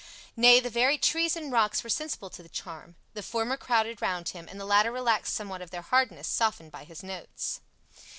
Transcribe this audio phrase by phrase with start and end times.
[0.35, 2.95] Nay, the very trees and rocks were sensible to the charm.
[3.13, 6.85] The former crowded round him and the latter relaxed somewhat of their hardness, softened by
[6.85, 7.61] his notes.